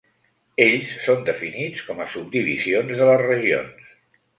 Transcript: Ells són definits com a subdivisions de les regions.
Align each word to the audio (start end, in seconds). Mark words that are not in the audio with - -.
Ells 0.65 0.93
són 1.09 1.21
definits 1.29 1.85
com 1.91 2.03
a 2.07 2.11
subdivisions 2.17 2.99
de 3.03 3.15
les 3.15 3.27
regions. 3.31 3.91